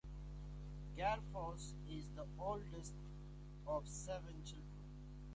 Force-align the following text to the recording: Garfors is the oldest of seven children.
Garfors 0.97 1.73
is 1.87 2.09
the 2.15 2.25
oldest 2.39 2.95
of 3.67 3.87
seven 3.87 4.43
children. 4.43 4.87